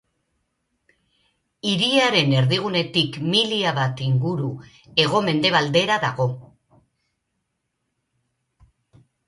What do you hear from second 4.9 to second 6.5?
hego-mendebaldera dago.